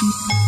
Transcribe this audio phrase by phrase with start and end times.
[0.00, 0.47] Thank you.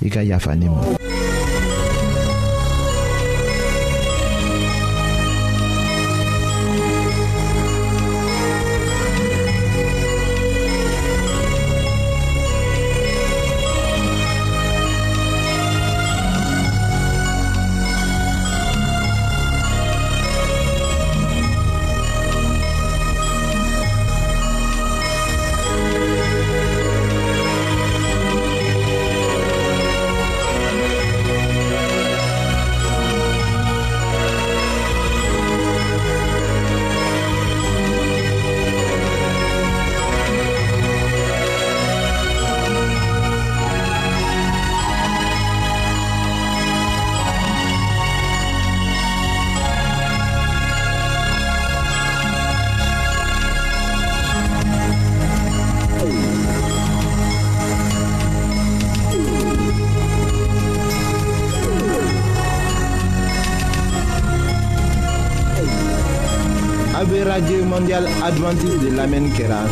[0.00, 1.05] 应该也犯了。
[68.40, 69.62] mondiale de l'Amen kɛra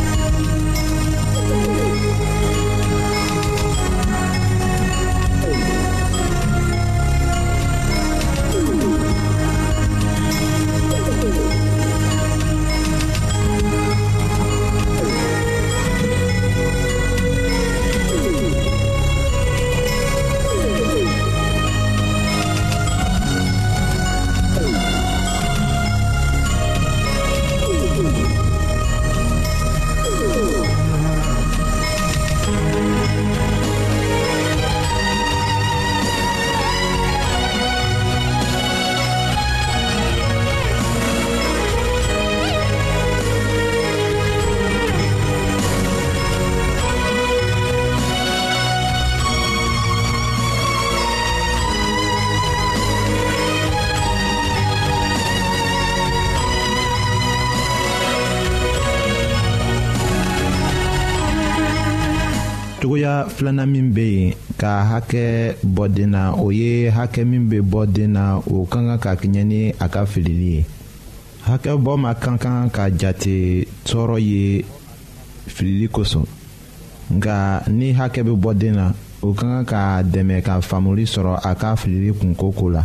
[62.84, 67.64] cogoya filanan min bɛ yen ka hakɛ bɔ den na o ye hakɛ min bɛ
[67.64, 70.64] bɔ den na o ka kan ka kɛɲɛ ni a ka filili ye
[71.48, 74.64] hakɛ bɔ ma ka kan ka jate tɔɔrɔ ye
[75.48, 76.28] filili kosɔn
[77.16, 78.92] nka ni hakɛ bɛ bɔ den na
[79.24, 82.84] o ka kan ka dɛmɛ ka faamuli sɔrɔ a ka filili kunko ko la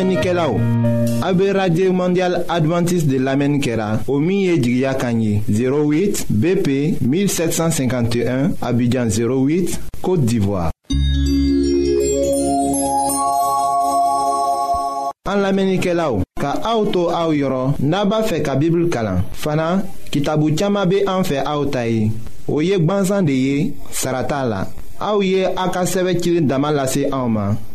[0.00, 0.48] lamɛnnikɛla
[1.28, 6.96] o be radio mondial adventiste de lamɛnni kɛra o min ye jigiya kan 08 bp
[7.02, 10.70] 1751 abidjan 08 côte d'ivoire
[15.28, 20.54] an lamɛnnikɛlaw ka aw to aw yɔrɔ n'a b'a fɛ ka bibulu kalan fana kitabu
[20.58, 22.10] caaman be an fɛ aw ta ye
[22.48, 24.64] o ye gwansan de ye sarata la
[24.98, 27.54] aw ye a ka sɛbɛ cilin dama lase anw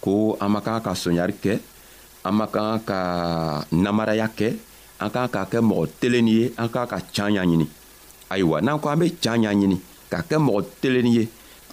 [0.00, 1.60] ko an man kan ka soɲari kɛ
[2.24, 2.98] an man kan ka
[3.72, 4.56] namaraya kɛ
[5.00, 7.66] an kan ka kɛ mɔgɔ telenni ye an kan ka can ɲaɲini
[8.32, 9.76] ayiwa n'an ko an be can ɲaɲini
[10.10, 11.24] ka kɛ mɔgɔ telenni ye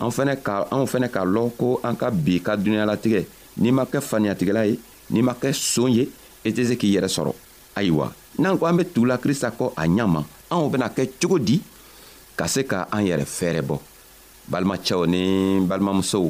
[0.02, 3.24] an fɛnɛ ka anw fɛnɛ k'a lɔn ko an ka bi ka dunuɲalatigɛ
[3.58, 4.78] n'i ma kɛ faniyatigɛla ye
[5.10, 6.06] n'i ma kɛ soon ye
[6.46, 7.32] i tɛ se k'i yɛrɛ sɔrɔ
[7.76, 11.62] ayiwa n'an ko an be tugula krista kɔ a ɲama anw bena kɛ cogo di
[12.36, 13.80] ka se ka an yɛrɛ fɛɛrɛ bɔ
[14.52, 15.22] balimacɛw ni
[15.68, 16.30] balimamusow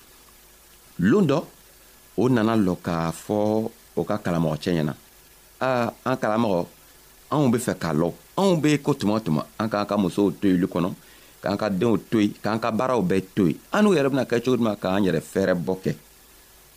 [1.09, 1.39] loon dɔ
[2.17, 3.35] o nana lɔ k'a fɔ
[3.95, 4.93] o ka kalamɔgɔcɛ ɲɛna
[5.67, 6.59] aa an kalamɔgɔ
[7.33, 8.07] anw be fɛ k'a lɔ
[8.39, 10.89] anw be ko tuma tuma an k'an ka musow to yili kɔnɔ
[11.41, 14.23] k'an ka denw to yen k'an ka baaraw bɛɛ to yen an n'u yɛrɛ bena
[14.29, 15.91] kɛ cogo duma k'an yɛrɛ fɛɛrɛ bɔ kɛ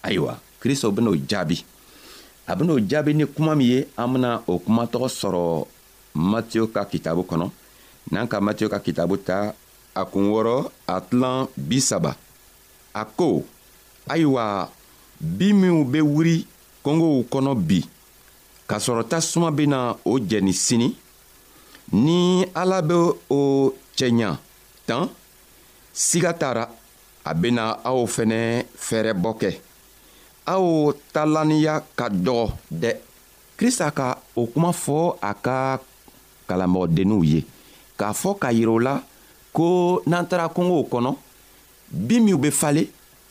[0.04, 1.62] ayiwa kristo ben'o jaabi
[2.47, 5.66] a ben'o jaabi ni kuma min ye an bena o kuma tɔgɔ sɔrɔ
[6.14, 7.50] matiyo ka kitabu kɔnɔ
[8.12, 9.52] n'an ka matiyo ka kitabu ta
[9.95, 12.16] a kun wɔrɔ a tilan bisaba
[12.95, 13.45] a ko
[14.08, 14.70] ayiwa
[15.20, 16.37] bi minw be wuri
[16.84, 17.78] kɔngow kɔnɔ bi
[18.68, 20.88] k'a sɔrɔ tasuma bena o jɛni sini
[22.04, 22.94] ni ala be
[23.30, 23.40] o
[23.96, 24.30] cɛɲa
[24.87, 25.08] tan
[25.92, 26.64] siga t'a ra
[27.25, 28.38] a bena aw fɛnɛ
[28.87, 29.50] fɛɛrɛbɔ kɛ
[30.46, 32.92] aw talanniya ka dɔgɔ dɛ
[33.56, 35.78] krista ka o kuma fɔ a ka
[36.49, 37.44] kalamɔgɔdenninw ye
[37.99, 39.02] k'a fɔ ka yirɛ o la
[39.52, 41.14] ko n'an taara kɔngow kɔnɔ
[41.90, 42.87] bin minw be fale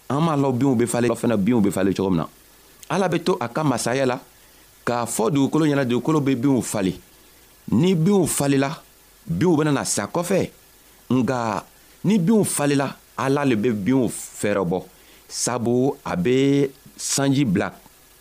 [0.09, 2.27] an m'a lɔn binw be fale fɛnɛ binw be fale cogo min na
[2.89, 4.19] ala be to a ka masaya la
[4.85, 6.93] k'a fɔ dugukolo ɲɛna dugukolo be binw fale
[7.71, 8.71] ni binw falela
[9.29, 10.49] binw benana sa kɔfɛ
[11.11, 11.63] nga
[12.05, 14.83] ni binw falela ala le be binw fɛrɛbɔ
[15.27, 17.71] sabu a be sanji bila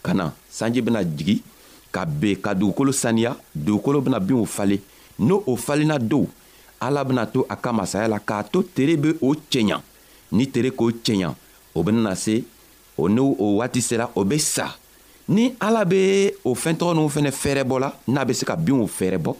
[0.03, 1.43] ka na sanji bena jigi
[1.93, 4.79] ka ben ka dugukolo saniya dugukolo bena binw fale
[5.19, 6.27] n'o o falenna dow
[6.81, 9.81] ala bena to a ka masaya la k'a to tere be o cɛɲa
[10.33, 11.35] ni tere k'o cɛɲa
[11.75, 12.45] o benana se
[12.97, 14.75] o n'o o waati sera o be sa
[15.29, 19.33] ni ala be o fɛntɔgɔ n'u fɛnɛ fɛɛrɛbɔ la n'a be se ka binw fɛɛrɛbɔ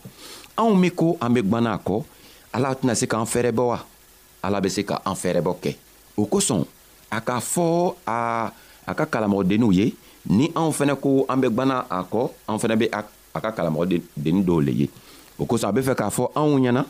[0.57, 2.03] anw min ko an be gwana a kɔ
[2.53, 3.79] ala tɛna se k'an fɛɛrɛbɔ wa
[4.45, 5.77] ala be se ka an fɛɛrɛbɔ kɛ
[6.17, 6.65] o kosɔn
[7.11, 8.51] a k'a fɔ a
[8.87, 9.95] a ka kalamɔgɔdenninw ye
[10.29, 13.03] ni anw fɛnɛ ko an be gwana a kɔ anw fɛnɛ be a
[13.41, 14.89] ka kalamɔgɔdennin dɔw le ye
[15.39, 16.85] o kosɔn a be fɛ k'a fɔ anw ɲɛna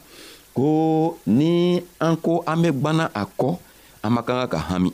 [0.55, 3.59] ko ni an ko an be gwana a kɔ
[4.05, 4.93] an man kan ka ka hami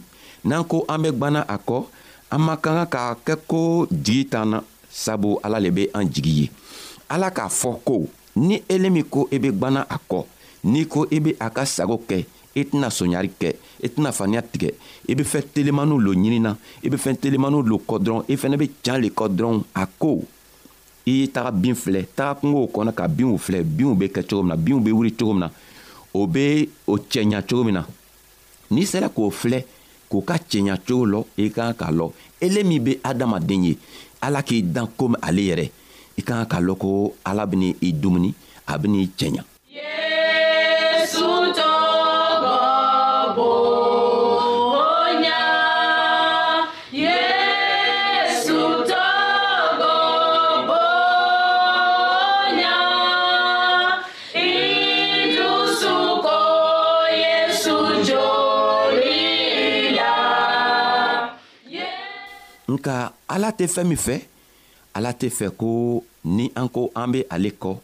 [0.49, 1.85] n'an ko an bɛ gwana a kɔ
[2.33, 4.59] an man kan ka kɛ ko jigi t'an na
[4.91, 6.47] sabu ala le be an jigi ye
[7.09, 8.07] ala k'a fɔ ko
[8.37, 10.25] ni ele min e e ko e be gwana a kɔ
[10.65, 12.25] n'i ko e be a ka sago kɛ
[12.57, 13.51] i tɛna soɲari kɛ
[13.85, 14.73] i tɛna faniya tigɛ
[15.09, 18.57] i be fɛn telemaniw lo ɲinina i be fɛn telemaniw lo kɔ dɔrɔn i fana
[18.59, 20.13] be can le kɔ dɔrɔn a ko
[21.07, 24.43] i ye taga bin filɛ taga kungo kɔnɔ ka binw filɛ binw be kɛ cogo
[24.43, 25.51] min na binw be wuli cogo min na
[26.15, 27.85] o be o cɛɲa cogo min na
[28.71, 29.63] n'i sera k'o filɛ
[30.09, 32.07] k'u ka cɛɲa cogo lɔ i ka kan k'a lɔ
[32.45, 33.73] ele min be adamaden ye
[34.27, 35.67] ala k'i dan komi ale yɛrɛ
[36.19, 36.89] i ka kan k'a lɔn ko
[37.29, 38.31] ala beni i dumuni
[38.71, 39.43] a benii cɛɲa
[63.49, 64.19] ala tɛ fɛɛn min fɛ
[64.95, 67.77] ala tɛ fɛ ko ni an ko an be ale kɔ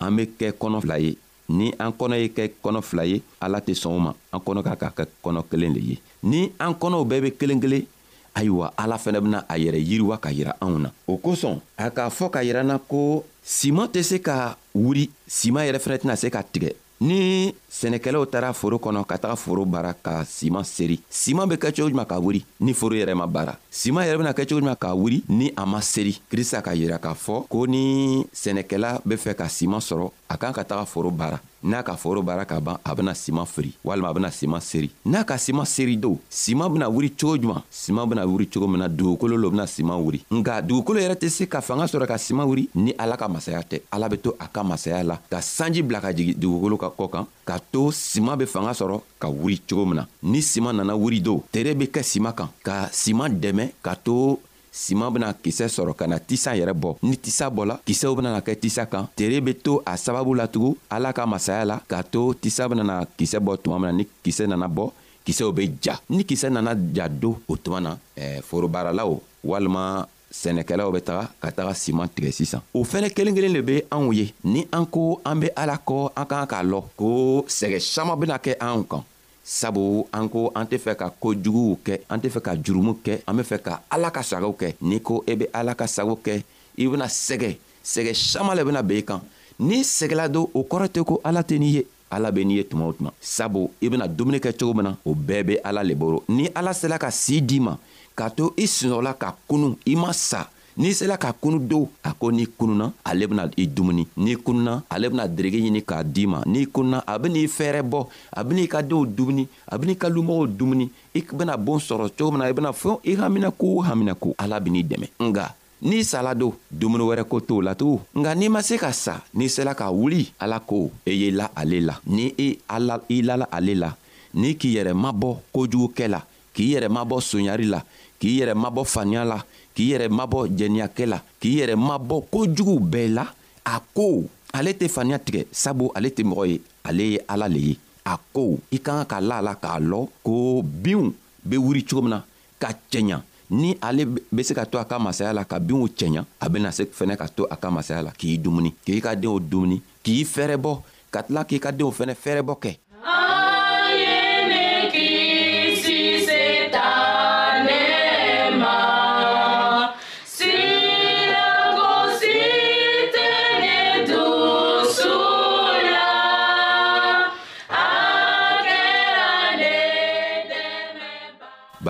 [0.00, 1.16] an be kɛ kɔnɔ fila ye
[1.48, 4.62] ni an kɔnɔ ye kɛ kɔnɔ fila ye ala tɛ sɔn o ma an kɔnɔ
[4.64, 7.86] ka ka kɛ kɔnɔ kelen le ye ni an kɔnɔw bɛɛ be kelen kelen
[8.34, 12.10] ayiwa ala fɛnɛ bena a yɛrɛ yiriwa ka yira anw na o kosɔn a k'a
[12.10, 16.28] fɔ ka yir'an na ko siman tɛ se ka wuri siman yɛrɛ fɛnɛ tɛna se
[16.30, 21.48] ka tigɛ ni sɛnɛkɛlaw taara foro kɔnɔ ka taga foro baara ka siman seri siman
[21.48, 24.46] be kɛ cogo juman ka wuri ni foro yɛrɛ ma baara siman yɛrɛ bena kɛ
[24.46, 28.24] cogo juman ka wuri ni a ma seri krista ka yira k'a fɔ ko ni
[28.34, 32.22] sɛnɛkɛla be fɛ ka siman sɔrɔ a kan ka taga foro baara n'a ka foro
[32.22, 35.64] baara ka ban a bena siman firi walima a bena siman seri n'a ka siman
[35.66, 39.50] seri do siman bena wuri cogo juman siman bena wuri cogo min na dugukolo lo
[39.50, 42.92] bena siman wuri nga dugukolo yɛrɛ tɛ se ka fanga sɔrɔ ka siman wuri ni
[42.98, 46.12] ala ka masaya tɛ ala be to a ka masaya la ka sanji bila ka
[46.12, 49.96] jigi dugukolo ka kɔ kan k'a to siman be fanga sɔrɔ ka wuri cogo min
[49.96, 53.94] na ni siman nana wuri do tere be kɛ siman kan ka siman dɛmɛ ka
[53.94, 54.38] to
[54.74, 58.58] siman bena kisɛ sɔrɔ ka na tisa yɛrɛ bɔ ni tisa bɔla kisɛw benana kɛ
[58.58, 62.66] tisa kan tere be to a sababu latugun ala ka masaya la k'a to tisa
[62.68, 64.90] benana kisɛ bɔ tuma min na ni kisɛ nana bɔ
[65.24, 69.14] kisɛw be ja ni kisɛ nana ja do o tuma na eh, forobaralaw
[69.46, 73.78] walima sɛnɛkɛlaw be taga ka taga siman tigɛ sisan o fɛnɛ kelen kelen le be
[73.94, 77.78] anw ye ni an ko an be ala kɔ an k'an k'a lɔ ko sɛgɛ
[77.78, 79.04] saman bena kɛ anw kan
[79.44, 83.20] sabu an ko an tɛ fɛ ka kojuguw kɛ an tɛ fɛ ka jurumu kɛ
[83.28, 85.84] an be fɛ ka ala ka sagaw kɛ n'i ko i e be ala ka
[85.86, 86.40] sagaw kɛ
[86.80, 89.20] i bena sɛgɛ sɛgɛ saman le bena ben i kan
[89.60, 92.64] n'i sɛgɛla don o kɔrɔ tɛ ko ala tɛ n'i ye ala be n'i ye
[92.64, 95.82] tuma o tuma sabu i bena dumuni kɛ cogo min na o bɛɛ be ala
[95.84, 97.76] le boro ni ala sela ka sii d'i ma
[98.16, 102.12] k'a to i sinɔgɔla ka kunu i ma sa n'i sela ka kunu do a
[102.14, 106.26] ko n'i kununa ale bena i dumuni n'i kununa ale bena derege ɲini k'a d'i
[106.26, 108.00] ma n'i kununa a ben'i fɛɛrɛ bɔ
[108.34, 112.30] a ben'i ka denw dumuni a ben'i ka lumɔgɔw dumuni i bena boon sɔrɔ cogo
[112.32, 116.34] min na i bena fɛn i haminako o haminako ala ben'i dɛmɛ nga n'i sala
[116.34, 119.74] do dumuni wɛrɛ ko t'o la tugun nga n'i ma se ka sa n'i sela
[119.74, 123.22] ka wuli ala ko i e ye la ale la ni i e ala i
[123.22, 123.94] lala ale la
[124.34, 126.20] n'i k'i yɛrɛ mabɔ kojugukɛ la
[126.52, 127.80] k'i yɛrɛ mabɔ sonyari la
[128.18, 129.38] k'i yɛrɛ mabɔ faniya la
[129.74, 133.24] k'i yɛrɛ mabɔ jɛniyakɛ la k'i yɛrɛ mabɔ kojugu bɛɛ la
[133.66, 136.56] a ko ale tɛ faniya tigɛ sabu ale tɛ mɔgɔ ye
[136.86, 139.80] ale ye ala le ye a ko i ka kan ka la a la k'a
[139.82, 141.10] lɔn ko binw
[141.44, 142.20] be wuri cogo min na
[142.60, 143.18] ka cɛɲa
[143.50, 146.70] ni ale be se ka to a ka masaya la ka binw cɛɲa a bena
[146.72, 150.22] se fɛnɛ ka to a ka masaya la k'i dumuni k'i ka deenw dumuni k'i
[150.24, 150.72] fɛrɛbɔ
[151.10, 152.70] ka tila k'i ka deenw fɛnɛ fɛrɛbɔ kɛ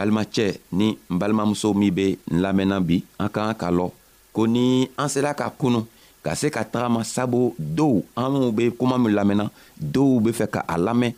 [0.04, 3.90] balimacɛ ni n balimamuso min be n lamɛnna bi an ka kan ka lɔ
[4.32, 5.86] ko ni an sela ka kunu
[6.22, 10.46] ka se ka tagama sabu dɔw an minw be kuma min lamɛnna dɔw be fɛ
[10.50, 11.12] ka a lamɛn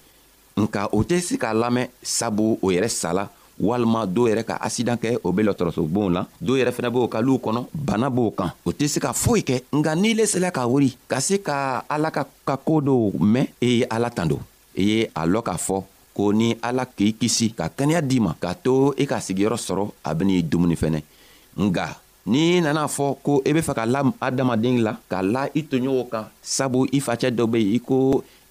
[0.56, 3.28] nka o tɛ se k'a lamɛn sabu o yɛrɛ sala
[3.60, 7.36] walima dɔw yɛrɛ ka asidan kɛ o be lɔtɔrɔsobonw la dɔw yɛrɛ fɛnɛ b'o kaliw
[7.44, 10.66] kɔnɔ bana b'o kan o tɛ se ka foyi kɛ nga n'i le sela ka
[10.66, 14.28] wori ka se ka ala ka ka koo dɔw mɛn i e ye ala tan
[14.28, 14.40] don
[14.76, 15.84] i e ye a lɔn k'a fɔ
[16.16, 19.58] ko ni ala k'i kisi ka kɛnɛya d'i ma k'a to i e ka sigiyɔrɔ
[19.66, 21.00] sɔrɔ a ben'i dumuni fɛnɛ
[21.68, 21.86] nga
[22.32, 25.60] n'i nana fɔ ko i e be fɛ ka la adamaden la ka la i
[25.70, 27.96] toɲɔgɔn kan sabu i facɛ dɔ be yen i ko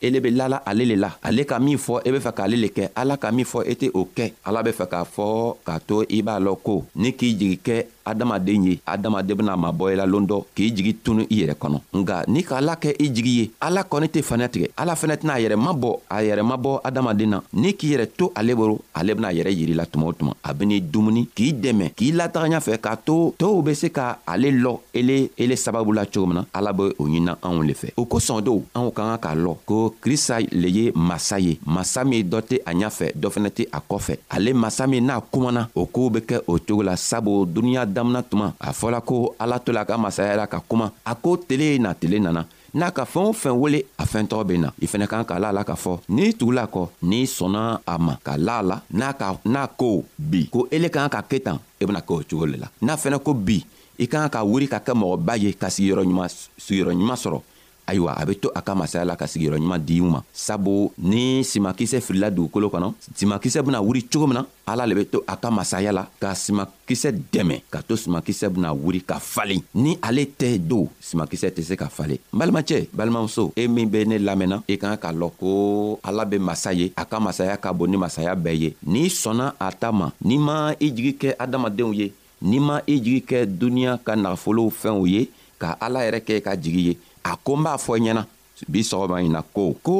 [0.05, 2.69] ele be lala ale le la ale ka min fɔ e be fɛ k'ale le
[2.75, 5.27] kɛ ala ka min fɔ e tɛ o kɛ ala be fɛ k'a fɔ
[5.65, 7.75] k'a to i b'a lɔn ko ni k'i jigi kɛ
[8.05, 11.79] adamaden ye adamaden bena mabɔ i la loon dɔ k'i jigi tunu i yɛrɛ kɔnɔ
[11.95, 15.33] nga n'i k'ala kɛ i jigi ye ala kɔni tɛ faniya tigɛ ala fɛnɛ tɛna
[15.35, 19.15] a yɛrɛ mabɔ a yɛrɛ mabɔ adamaden na n'i k'i yɛrɛ to ale boro ale
[19.15, 22.49] bena a yɛrɛ yiri la tuma o tuma a ben'i dumuni k'i dɛmɛ k'i lataga
[22.57, 26.35] ɲafɛ k'a to tow be se ka ale lɔ ele ele sababu la cogo min
[26.35, 29.35] na ala be o ɲinina anw le fɛ o kosɔn dɔw anw ka ka k'a
[29.35, 33.49] lɔn ko krista le ye masa ye masa min dɔ tɛ a ɲafɛ dɔ fɛnɛ
[33.49, 36.95] tɛ a kɔfɛ ale masa min n'a kumana o koow be kɛ o cogo la
[36.95, 40.91] sabu duniɲa damina tuma a fɔla ko ala to la ka masaya la ka kuma
[41.05, 42.43] a ko tele na tele nana
[42.75, 45.39] n'a ka fɛɛn o fɛn wele a fɛn tɔgɔ be na i fɛnɛ kan ka
[45.39, 48.63] la a la k'a fɔ n'i tugula kɔ n'i sɔnna a ma ka la a
[48.69, 51.99] la n'a ka n'a ko bi ko ele kan ka kɛ tan i e bena
[52.01, 53.63] kɛ o cogo le la n'a fɛnɛ ko bi
[53.97, 56.29] i kan ka wuri ka kɛ mɔgɔba ye ka sigiyɔrɔɲuman
[56.59, 57.39] sigiyɔrɔɲuman sɔrɔ
[57.87, 60.91] ayiwa a be to a ka masaya la ka sigiyɔrɔ ɲuman di u ma sabu
[60.97, 65.21] ni simakisɛ filila dugukolo kɔnɔ simakisɛ bena wuri cogo min na ala le be to
[65.27, 69.97] a ka masaya la ka simakisɛ dɛmɛ ka to simakisɛ bena wuri ka falen ni
[70.01, 74.17] ale tɛ don simakisɛ tɛ se ka falen n balimacɛ balimamuso e min be ne
[74.17, 77.71] lamɛnna i e kan k'a lɔn ko ala be masa ye a ka masaya ka
[77.71, 81.35] bon ni masaya bɛɛ ye n'i sɔnna a ta ma n'i ma i jigi kɛ
[81.37, 85.29] adamadenw ye n'i ma i jigi kɛ duniɲa ka nagafolow fɛnw ye
[85.61, 86.95] ka ala yɛrɛ kɛ ka jigi ye
[87.25, 88.23] a ko n b'a fɔ i ɲɛna
[88.71, 89.93] bi sɔgɔma ɲi na ko ko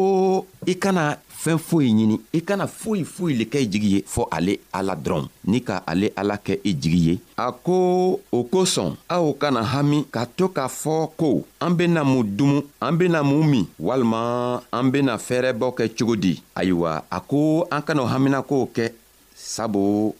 [0.66, 4.24] i kana fɛn foyi ɲini i kana foyi foyi le kɛ i jigi ye fɔ
[4.32, 8.96] ale ala dɔrɔn ni ka ale ala kɛ i jigi ye a ko o kosɔn
[9.10, 13.44] aw kana hami ka to k'a fɔ ko an bena mun dumu an bena mun
[13.52, 18.92] min walima an bena fɛɛrɛbɔ kɛ cogo di ayiwa a ko an kana haminakow kɛ
[19.36, 20.14] sabu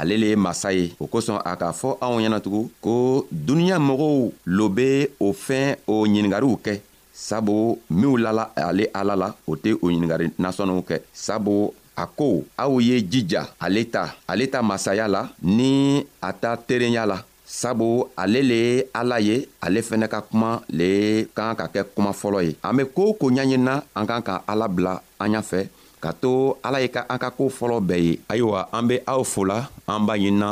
[0.00, 4.30] ale le ye masa ye o kosɔn a k'a fɔ anw ɲɛnatugun ko duniɲa mɔgɔw
[4.56, 6.80] lo be o fɛn o ɲiningariw kɛ
[7.12, 12.44] sabu minw lala ale ala la o tɛ o ɲiningari nasɔniw kɛ sabu a ko
[12.56, 18.06] aw ye jija ale ta ale ta masaya la ni a ta terenya la sabu
[18.16, 22.44] ale le ye ala ye ale fɛnɛ ka kuma le kan ka kɛ kuma fɔlɔ
[22.46, 25.68] ye an be koo ko ɲaɲinina an kan ka ala bila an ɲafɛ
[26.00, 29.20] ka to ala ye ka an ka koo fɔlɔ bɛɛ ye ayiwa an be aw
[29.32, 30.50] fola an b'a ɲinina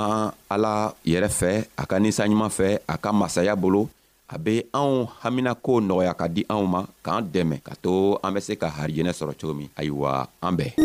[0.54, 3.88] ala yɛrɛ fɛ a ka ninsanɲuman fɛ a ka masaya bolo
[4.28, 8.40] a be anw haminakow nɔgɔya ka di anw ma k'an dɛmɛ ka to an be
[8.44, 10.76] se ka harijɛnɛ sɔrɔ cogo min ayiwa an bɛɛ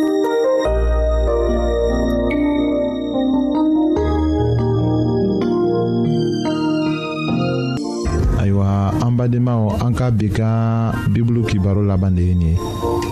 [8.39, 8.67] ayiwa
[9.03, 10.47] an badenmaw an ka bi ka
[11.11, 13.11] bibulu kibaro laban de ye nin ye